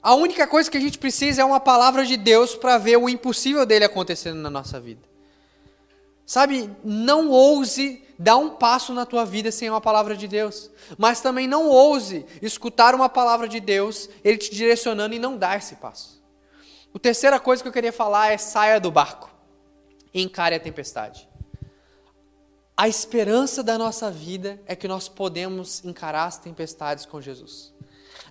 [0.00, 3.08] A única coisa que a gente precisa é uma palavra de Deus para ver o
[3.08, 5.17] impossível dele acontecendo na nossa vida.
[6.28, 10.70] Sabe, não ouse dar um passo na tua vida sem uma palavra de Deus.
[10.98, 15.56] Mas também não ouse escutar uma palavra de Deus, Ele te direcionando e não dar
[15.56, 16.22] esse passo.
[16.94, 19.30] A terceira coisa que eu queria falar é saia do barco
[20.12, 21.26] encare a tempestade.
[22.76, 27.72] A esperança da nossa vida é que nós podemos encarar as tempestades com Jesus.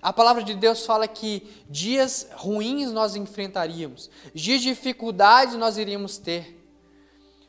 [0.00, 6.16] A palavra de Deus fala que dias ruins nós enfrentaríamos, dias de dificuldades nós iríamos
[6.16, 6.57] ter,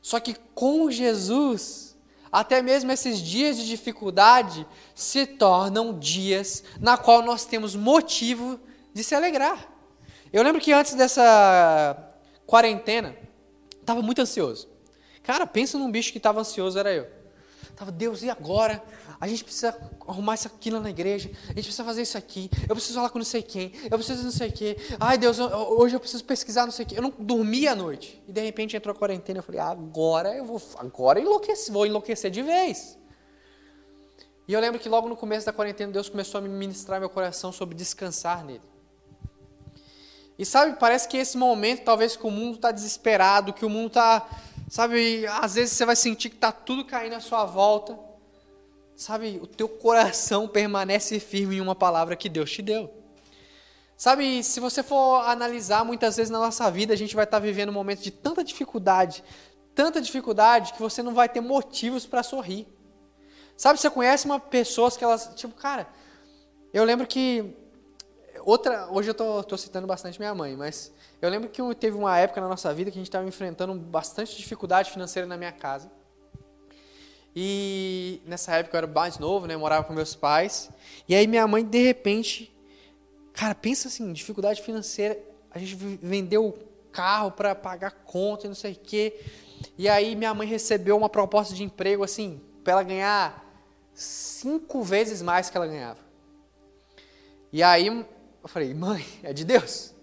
[0.02, 1.98] só que com Jesus,
[2.32, 8.60] até mesmo esses dias de dificuldade se tornam dias na qual nós temos motivo
[8.94, 9.68] de se alegrar.
[10.32, 12.14] Eu lembro que antes dessa
[12.46, 13.16] quarentena,
[13.80, 14.70] estava muito ansioso.
[15.24, 17.19] Cara, pensa num bicho que estava ansioso, era eu.
[17.80, 18.84] Tava, Deus, e agora?
[19.22, 19.74] A gente precisa
[20.06, 21.32] arrumar isso aqui lá na igreja.
[21.46, 22.50] A gente precisa fazer isso aqui.
[22.68, 23.72] Eu preciso falar com não sei quem.
[23.90, 24.76] Eu preciso não sei o quê.
[25.00, 26.98] Ai, Deus, hoje eu preciso pesquisar não sei o quê.
[26.98, 28.22] Eu não dormia à noite.
[28.28, 29.40] E de repente entrou a quarentena.
[29.40, 32.98] Eu falei, agora eu vou, agora eu enlouquecer, vou enlouquecer de vez.
[34.46, 37.10] E eu lembro que logo no começo da quarentena, Deus começou a me ministrar meu
[37.10, 38.68] coração sobre descansar nele.
[40.38, 43.88] E sabe, parece que esse momento, talvez que o mundo está desesperado, que o mundo
[43.88, 44.28] está
[44.70, 47.98] Sabe, às vezes você vai sentir que está tudo caindo à sua volta.
[48.96, 52.94] Sabe, o teu coração permanece firme em uma palavra que Deus te deu.
[53.98, 57.70] Sabe, se você for analisar, muitas vezes na nossa vida a gente vai estar vivendo
[57.70, 59.24] um momento de tanta dificuldade,
[59.74, 62.68] tanta dificuldade, que você não vai ter motivos para sorrir.
[63.58, 65.90] Sabe, você conhece uma pessoas que elas, tipo, cara,
[66.72, 67.54] eu lembro que
[68.42, 72.18] outra, hoje eu tô, tô citando bastante minha mãe, mas eu lembro que teve uma
[72.18, 75.92] época na nossa vida que a gente estava enfrentando bastante dificuldade financeira na minha casa.
[77.36, 79.54] E nessa época eu era mais novo, né?
[79.54, 80.70] Eu morava com meus pais.
[81.08, 82.56] E aí minha mãe, de repente,
[83.34, 85.20] cara, pensa assim, dificuldade financeira.
[85.52, 86.54] A gente vendeu o
[86.92, 89.20] carro para pagar conta e não sei o quê.
[89.78, 93.46] E aí minha mãe recebeu uma proposta de emprego assim, para ela ganhar
[93.94, 96.00] cinco vezes mais que ela ganhava.
[97.52, 98.06] E aí eu
[98.46, 99.94] falei, mãe, é de Deus.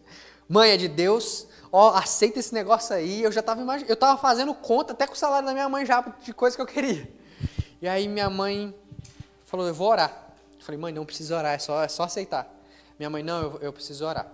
[0.48, 1.46] Mãe, é de Deus.
[1.72, 3.22] Ó, aceita esse negócio aí.
[3.22, 6.00] Eu já estava eu estava fazendo conta até com o salário da minha mãe já
[6.00, 7.10] de coisa que eu queria.
[7.82, 8.74] E aí minha mãe
[9.44, 10.34] falou, eu vou orar.
[10.58, 12.52] Eu falei, mãe, não precisa orar, é só, é só aceitar.
[12.98, 14.30] Minha mãe, não, eu, eu preciso orar.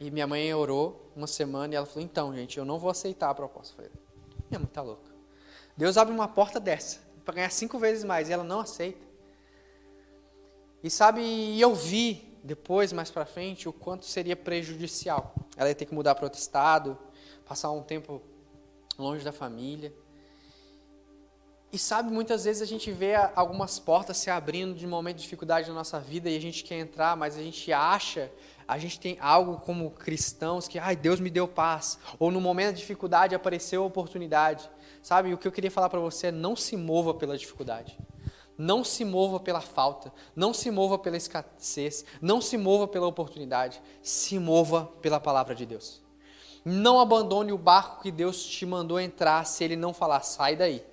[0.00, 3.30] E minha mãe orou uma semana e ela falou, então, gente, eu não vou aceitar
[3.30, 3.72] a proposta.
[3.72, 3.90] Eu falei,
[4.50, 5.12] minha mãe tá louca.
[5.76, 9.04] Deus abre uma porta dessa, para ganhar cinco vezes mais, e ela não aceita.
[10.82, 15.34] E sabe, eu vi depois, mais para frente, o quanto seria prejudicial.
[15.56, 16.98] Ela ia ter que mudar para outro estado,
[17.46, 18.20] passar um tempo
[18.98, 19.90] longe da família.
[21.72, 25.68] E sabe, muitas vezes a gente vê algumas portas se abrindo de momento de dificuldade
[25.68, 28.30] na nossa vida e a gente quer entrar, mas a gente acha,
[28.68, 31.98] a gente tem algo como cristãos que, ai, Deus me deu paz.
[32.18, 34.70] Ou no momento de dificuldade apareceu a oportunidade.
[35.02, 37.98] Sabe, o que eu queria falar para você é não se mova pela dificuldade.
[38.56, 43.82] Não se mova pela falta, não se mova pela escassez, não se mova pela oportunidade,
[44.00, 46.00] se mova pela palavra de Deus.
[46.64, 50.84] Não abandone o barco que Deus te mandou entrar se ele não falar, sai daí.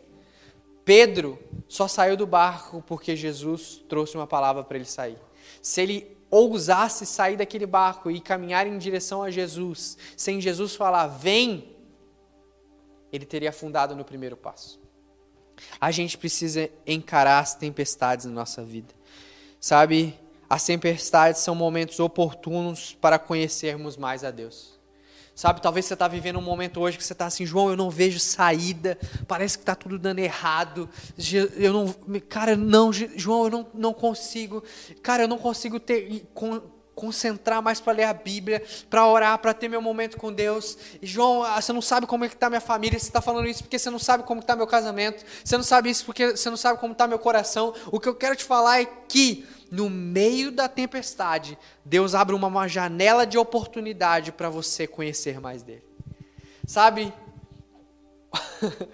[0.83, 5.17] Pedro só saiu do barco porque Jesus trouxe uma palavra para ele sair.
[5.61, 11.07] Se ele ousasse sair daquele barco e caminhar em direção a Jesus, sem Jesus falar,
[11.07, 11.75] vem,
[13.11, 14.80] ele teria afundado no primeiro passo.
[15.79, 18.93] A gente precisa encarar as tempestades na nossa vida.
[19.59, 20.19] Sabe,
[20.49, 24.79] as tempestades são momentos oportunos para conhecermos mais a Deus.
[25.33, 27.89] Sabe, talvez você está vivendo um momento hoje que você está assim, João, eu não
[27.89, 28.97] vejo saída,
[29.27, 30.89] parece que está tudo dando errado.
[31.55, 34.61] Eu não, cara, não, João, eu não, não consigo,
[35.01, 36.27] cara, eu não consigo ter,
[36.95, 40.77] concentrar mais para ler a Bíblia, para orar, para ter meu momento com Deus.
[41.01, 43.47] E, João, ah, você não sabe como é que está minha família, você está falando
[43.47, 46.49] isso porque você não sabe como está meu casamento, você não sabe isso porque você
[46.49, 47.73] não sabe como está meu coração.
[47.91, 52.47] O que eu quero te falar é que no meio da tempestade, Deus abre uma,
[52.47, 55.85] uma janela de oportunidade para você conhecer mais dele.
[56.67, 57.13] Sabe?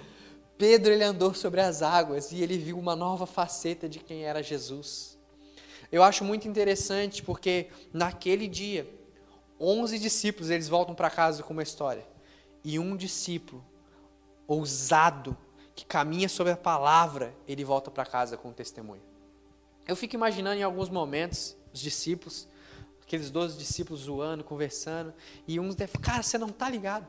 [0.57, 4.41] Pedro ele andou sobre as águas e ele viu uma nova faceta de quem era
[4.41, 5.16] Jesus.
[5.91, 8.89] Eu acho muito interessante porque naquele dia,
[9.59, 12.05] 11 discípulos eles voltam para casa com uma história.
[12.63, 13.63] E um discípulo,
[14.45, 15.37] ousado,
[15.75, 19.01] que caminha sobre a palavra, ele volta para casa com um testemunho.
[19.87, 22.47] Eu fico imaginando em alguns momentos os discípulos,
[23.01, 25.13] aqueles 12 discípulos zoando, conversando,
[25.47, 27.07] e uns devem, cara, você não está ligado.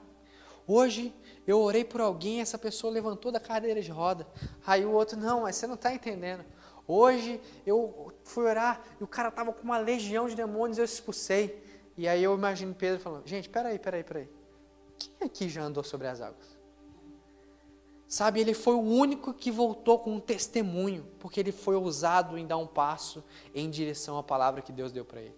[0.67, 1.15] Hoje
[1.47, 4.29] eu orei por alguém, essa pessoa levantou da cadeira de roda.
[4.67, 6.45] Aí o outro, não, mas você não está entendendo.
[6.91, 11.63] Hoje eu fui orar e o cara estava com uma legião de demônios, eu expulsei.
[11.99, 14.29] E aí eu imagino Pedro falando: Gente, peraí, peraí, peraí.
[14.99, 16.59] Quem aqui já andou sobre as águas?
[18.09, 22.47] Sabe, ele foi o único que voltou com um testemunho, porque ele foi ousado em
[22.47, 23.23] dar um passo
[23.55, 25.37] em direção à palavra que Deus deu para ele.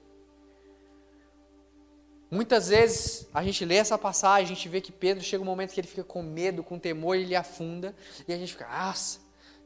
[2.31, 5.73] Muitas vezes a gente lê essa passagem, a gente vê que Pedro chega um momento
[5.73, 7.93] que ele fica com medo, com temor, ele afunda,
[8.29, 9.19] e a gente fica, nossa,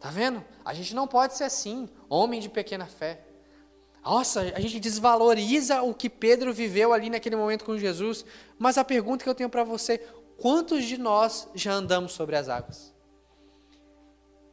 [0.05, 0.45] Tá vendo?
[0.63, 3.25] A gente não pode ser assim, homem de pequena fé.
[4.03, 8.23] Nossa, a gente desvaloriza o que Pedro viveu ali naquele momento com Jesus.
[8.59, 9.97] Mas a pergunta que eu tenho para você:
[10.37, 12.93] quantos de nós já andamos sobre as águas?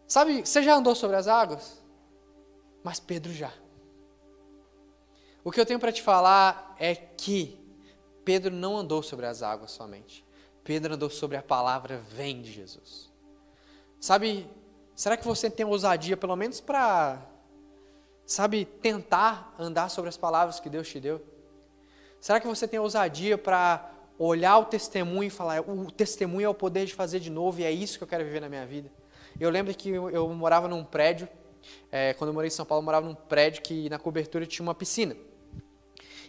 [0.07, 1.83] Sabe, você já andou sobre as águas?
[2.81, 3.51] Mas Pedro já.
[5.43, 7.59] O que eu tenho para te falar é que
[8.23, 10.25] Pedro não andou sobre as águas somente.
[10.63, 13.11] Pedro andou sobre a palavra vem de Jesus.
[13.99, 14.49] Sabe,
[14.95, 17.21] Será que você tem ousadia, pelo menos para,
[18.25, 21.21] sabe, tentar andar sobre as palavras que Deus te deu?
[22.19, 26.53] Será que você tem ousadia para olhar o testemunho e falar: o testemunho é o
[26.53, 28.91] poder de fazer de novo e é isso que eu quero viver na minha vida?
[29.39, 31.27] Eu lembro que eu, eu morava num prédio,
[31.91, 34.63] é, quando eu morei em São Paulo, eu morava num prédio que na cobertura tinha
[34.63, 35.15] uma piscina.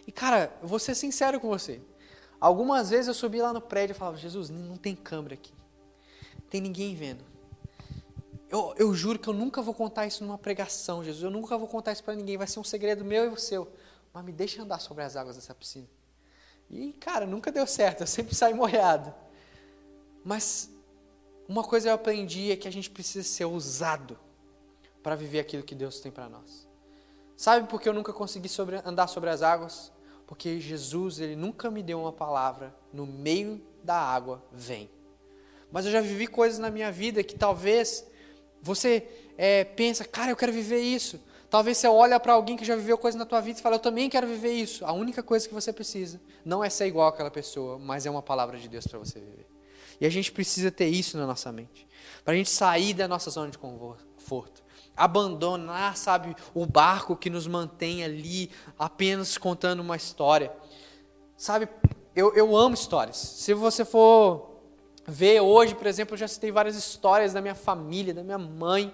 [0.07, 1.79] E cara, eu vou ser sincero com você.
[2.39, 5.53] Algumas vezes eu subi lá no prédio e falava: Jesus, não tem câmera aqui,
[6.41, 7.23] não tem ninguém vendo.
[8.53, 11.23] Eu, eu juro que eu nunca vou contar isso numa pregação, Jesus.
[11.23, 12.37] Eu nunca vou contar isso para ninguém.
[12.37, 13.67] Vai ser um segredo meu e o seu.
[14.13, 15.87] Mas me deixa andar sobre as águas dessa piscina.
[16.69, 18.01] E, cara, nunca deu certo.
[18.01, 19.11] Eu sempre saí molhado.
[20.23, 20.69] Mas
[21.47, 24.19] uma coisa eu aprendi é que a gente precisa ser ousado
[25.01, 26.67] para viver aquilo que Deus tem para nós.
[27.35, 29.91] Sabe por que eu nunca consegui sobre, andar sobre as águas?
[30.27, 34.91] Porque Jesus, ele nunca me deu uma palavra no meio da água, vem.
[35.71, 38.12] Mas eu já vivi coisas na minha vida que talvez
[38.63, 39.05] você
[39.37, 41.19] é, pensa, cara, eu quero viver isso.
[41.49, 43.79] Talvez você olha para alguém que já viveu coisa na tua vida e fala, eu
[43.79, 44.83] também quero viver isso.
[44.85, 48.23] A única coisa que você precisa não é ser igual àquela pessoa, mas é uma
[48.23, 49.45] palavra de Deus para você viver.
[49.99, 51.87] E a gente precisa ter isso na nossa mente.
[52.23, 54.63] Para a gente sair da nossa zona de conforto.
[54.95, 58.49] Abandonar, sabe, o barco que nos mantém ali
[58.79, 60.51] apenas contando uma história.
[61.35, 61.67] Sabe,
[62.15, 63.17] eu, eu amo histórias.
[63.17, 64.52] Se você for
[65.05, 68.93] ver hoje, por exemplo, eu já citei várias histórias da minha família, da minha mãe.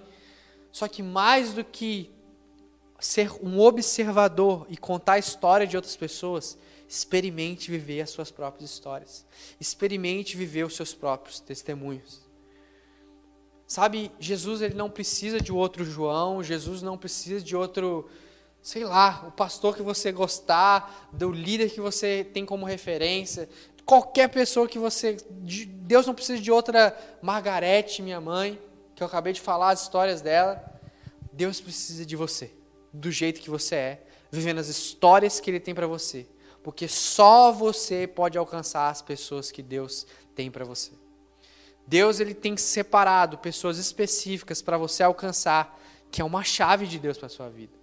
[0.72, 2.12] Só que mais do que
[2.99, 6.57] ser um observador e contar a história de outras pessoas,
[6.88, 9.26] experimente viver as suas próprias histórias.
[9.60, 12.28] Experimente viver os seus próprios testemunhos.
[13.68, 18.10] Sabe, Jesus ele não precisa de outro João, Jesus não precisa de outro,
[18.64, 23.47] sei lá, o pastor que você gostar, do líder que você tem como referência,
[23.90, 25.18] qualquer pessoa que você.
[25.42, 28.62] Deus não precisa de outra Margarete, minha mãe,
[28.96, 30.64] que eu acabei de falar as histórias dela.
[31.34, 32.52] Deus precisa de você,
[32.94, 36.28] do jeito que você é, vivendo as histórias que Ele tem para você,
[36.62, 40.92] porque só você pode alcançar as pessoas que Deus tem para você.
[41.88, 45.82] Deus ele tem separado pessoas específicas para você alcançar,
[46.12, 47.74] que é uma chave de Deus para sua vida.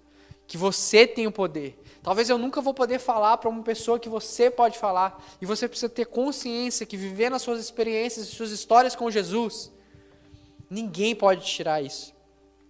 [0.47, 1.77] Que você tem o poder.
[2.07, 5.21] Talvez eu nunca vou poder falar para uma pessoa que você pode falar.
[5.41, 9.73] E você precisa ter consciência que vivendo as suas experiências, as suas histórias com Jesus,
[10.71, 12.15] ninguém pode tirar isso.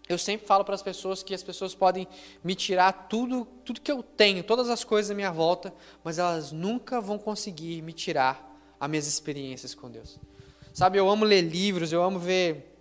[0.08, 2.08] Eu sempre falo para as pessoas que as pessoas podem
[2.42, 5.70] me tirar tudo, tudo que eu tenho, todas as coisas à minha volta,
[6.02, 10.18] mas elas nunca vão conseguir me tirar as minhas experiências com Deus.
[10.72, 12.74] Sabe, eu amo ler livros, eu amo ver,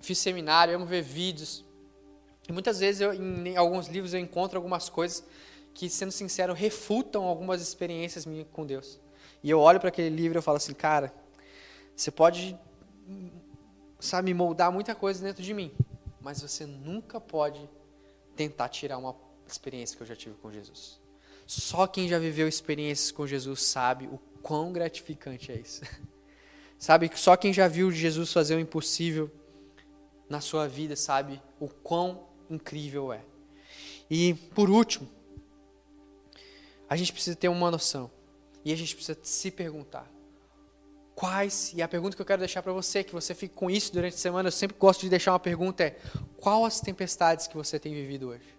[0.00, 1.64] fiz seminário, eu amo ver vídeos.
[2.48, 5.24] E muitas vezes eu, em alguns livros eu encontro algumas coisas
[5.76, 8.98] que, sendo sincero, refutam algumas experiências minhas com Deus.
[9.42, 11.12] E eu olho para aquele livro e eu falo assim, cara,
[11.94, 12.58] você pode,
[14.00, 15.70] sabe, moldar muita coisa dentro de mim,
[16.18, 17.68] mas você nunca pode
[18.34, 19.14] tentar tirar uma
[19.46, 20.98] experiência que eu já tive com Jesus.
[21.46, 25.82] Só quem já viveu experiências com Jesus sabe o quão gratificante é isso.
[26.78, 29.30] Sabe, só quem já viu Jesus fazer o impossível
[30.28, 33.24] na sua vida sabe o quão incrível é.
[34.10, 35.08] E, por último,
[36.88, 38.10] a gente precisa ter uma noção.
[38.64, 40.10] E a gente precisa se perguntar.
[41.14, 43.92] Quais, e a pergunta que eu quero deixar para você, que você fique com isso
[43.92, 45.98] durante a semana, eu sempre gosto de deixar uma pergunta é:
[46.38, 48.54] qual as tempestades que você tem vivido hoje?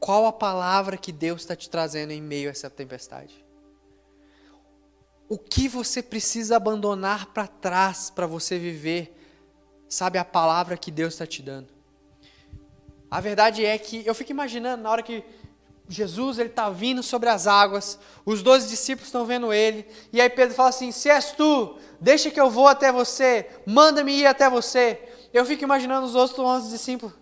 [0.00, 3.44] Qual a palavra que Deus está te trazendo em meio a essa tempestade?
[5.30, 9.16] o que você precisa abandonar para trás para você viver,
[9.88, 11.68] sabe, a palavra que Deus está te dando.
[13.08, 15.22] A verdade é que eu fico imaginando na hora que
[15.90, 20.30] Jesus ele está vindo sobre as águas, os doze discípulos estão vendo ele, e aí
[20.30, 24.48] Pedro fala assim: Se és tu, deixa que eu vou até você, manda-me ir até
[24.48, 25.02] você.
[25.32, 27.12] Eu fico imaginando os outros onze discípulos,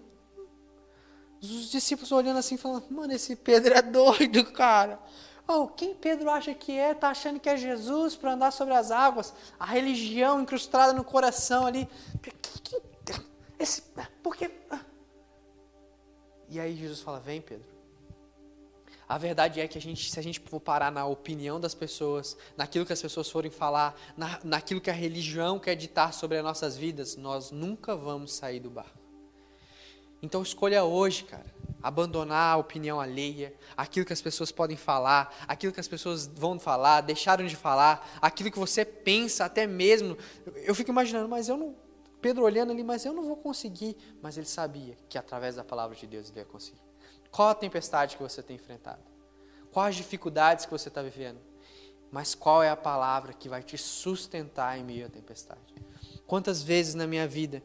[1.43, 5.01] os discípulos olhando assim, falando: Mano, esse Pedro é doido, cara.
[5.47, 6.91] Oh, quem Pedro acha que é?
[6.91, 9.33] Está achando que é Jesus para andar sobre as águas?
[9.59, 11.89] A religião incrustada no coração ali.
[13.59, 13.83] Esse,
[14.23, 14.51] por quê?
[16.51, 17.78] E aí Jesus fala: Vem, Pedro.
[19.09, 22.37] A verdade é que a gente, se a gente for parar na opinião das pessoas,
[22.57, 26.45] naquilo que as pessoas forem falar, na, naquilo que a religião quer ditar sobre as
[26.45, 28.99] nossas vidas, nós nunca vamos sair do barco.
[30.21, 35.73] Então escolha hoje, cara abandonar a opinião alheia, aquilo que as pessoas podem falar, aquilo
[35.73, 40.17] que as pessoas vão falar, deixaram de falar, aquilo que você pensa até mesmo.
[40.57, 41.77] Eu fico imaginando, mas eu não.
[42.21, 43.97] Pedro olhando ali, mas eu não vou conseguir.
[44.21, 46.88] Mas ele sabia que através da palavra de Deus ele ia conseguir.
[47.31, 49.03] Qual a tempestade que você tem enfrentado?
[49.73, 51.39] Quais as dificuldades que você está vivendo?
[52.11, 55.61] Mas qual é a palavra que vai te sustentar em meio à tempestade?
[56.27, 57.63] Quantas vezes na minha vida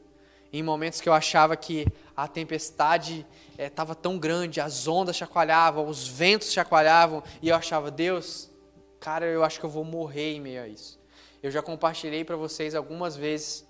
[0.53, 3.26] em momentos que eu achava que a tempestade
[3.57, 8.51] estava eh, é, tão grande, as ondas chacoalhavam, os ventos chacoalhavam, e eu achava, Deus,
[8.99, 10.99] cara, eu acho que eu vou morrer em meio a isso.
[11.41, 13.66] Eu já compartilhei para vocês algumas vezes,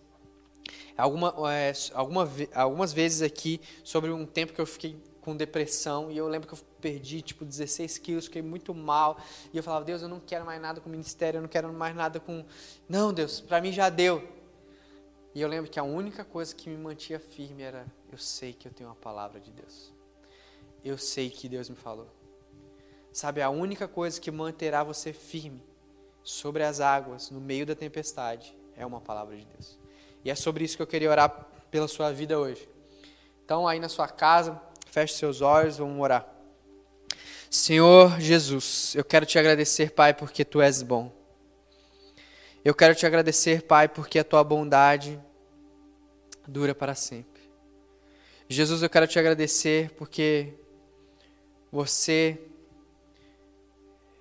[0.98, 6.18] alguma, é, alguma, algumas vezes aqui, sobre um tempo que eu fiquei com depressão, e
[6.18, 9.18] eu lembro que eu perdi tipo 16 quilos, fiquei muito mal,
[9.54, 11.72] e eu falava, Deus, eu não quero mais nada com o ministério, eu não quero
[11.72, 12.46] mais nada com...
[12.88, 14.28] Não, Deus, para mim já deu.
[15.36, 18.68] E eu lembro que a única coisa que me mantinha firme era: eu sei que
[18.68, 19.92] eu tenho uma palavra de Deus.
[20.84, 22.08] Eu sei que Deus me falou.
[23.12, 25.64] Sabe, a única coisa que manterá você firme
[26.24, 29.80] sobre as águas, no meio da tempestade, é uma palavra de Deus.
[30.24, 32.68] E é sobre isso que eu queria orar pela sua vida hoje.
[33.44, 34.60] Então, aí na sua casa,
[34.94, 36.24] feche seus olhos, vamos orar.
[37.50, 41.12] Senhor Jesus, eu quero te agradecer, Pai, porque tu és bom.
[42.64, 45.20] Eu quero te agradecer, Pai, porque a tua bondade
[46.48, 47.42] dura para sempre.
[48.48, 50.54] Jesus, eu quero te agradecer porque
[51.72, 52.40] você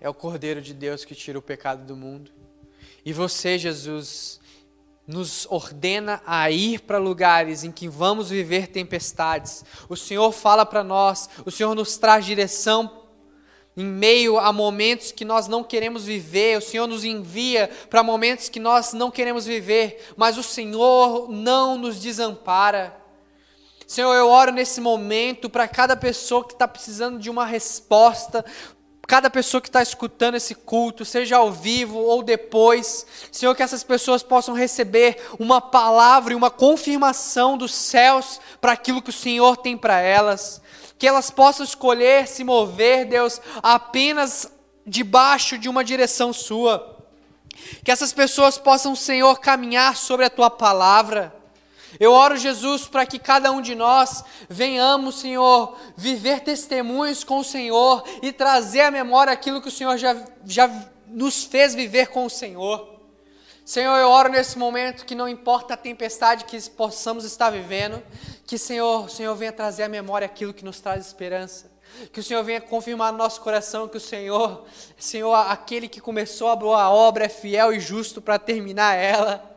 [0.01, 2.33] é o Cordeiro de Deus que tira o pecado do mundo.
[3.05, 4.41] E você, Jesus,
[5.07, 9.65] nos ordena a ir para lugares em que vamos viver tempestades.
[9.89, 13.03] O Senhor fala para nós, o Senhor nos traz direção
[13.77, 18.49] em meio a momentos que nós não queremos viver, o Senhor nos envia para momentos
[18.49, 22.95] que nós não queremos viver, mas o Senhor não nos desampara.
[23.87, 28.45] Senhor, eu oro nesse momento para cada pessoa que está precisando de uma resposta,
[29.07, 33.83] cada pessoa que está escutando esse culto, seja ao vivo ou depois, Senhor, que essas
[33.83, 39.57] pessoas possam receber uma palavra e uma confirmação dos céus para aquilo que o Senhor
[39.57, 40.63] tem para elas,
[40.99, 44.51] que elas possam escolher se mover, Deus, apenas
[44.87, 46.99] debaixo de uma direção Sua,
[47.85, 51.42] que essas pessoas possam, Senhor, caminhar sobre a Tua palavra
[52.01, 57.45] eu oro, Jesus, para que cada um de nós venhamos, Senhor, viver testemunhos com o
[57.45, 60.71] Senhor e trazer à memória aquilo que o Senhor já, já
[61.07, 62.93] nos fez viver com o Senhor.
[63.65, 68.03] Senhor, eu oro nesse momento que não importa a tempestade que possamos estar vivendo,
[68.45, 71.71] que Senhor, o Senhor venha trazer à memória aquilo que nos traz esperança.
[72.13, 74.65] Que o Senhor venha confirmar no nosso coração que o Senhor,
[74.99, 79.52] Senhor, aquele que começou a boa obra é fiel e justo para terminar ela.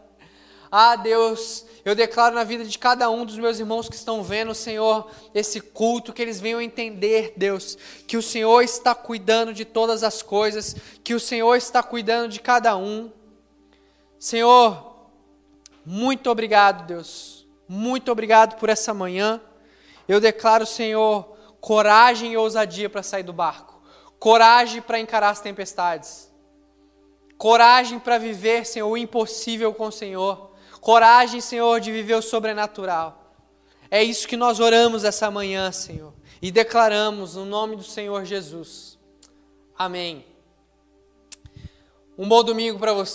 [0.78, 4.54] Ah, Deus, eu declaro na vida de cada um dos meus irmãos que estão vendo,
[4.54, 10.04] Senhor, esse culto, que eles venham entender, Deus, que o Senhor está cuidando de todas
[10.04, 13.10] as coisas, que o Senhor está cuidando de cada um.
[14.20, 14.98] Senhor,
[15.86, 17.48] muito obrigado, Deus.
[17.70, 19.40] Muito obrigado por essa manhã.
[20.10, 23.82] Eu declaro, Senhor, coragem e ousadia para sair do barco.
[24.20, 26.30] Coragem para encarar as tempestades.
[27.38, 30.54] Coragem para viver, Senhor, o impossível com o Senhor.
[30.86, 33.34] Coragem, Senhor, de viver o sobrenatural.
[33.90, 38.96] É isso que nós oramos essa manhã, Senhor, e declaramos no nome do Senhor Jesus.
[39.76, 40.24] Amém.
[42.16, 43.04] Um bom domingo para você.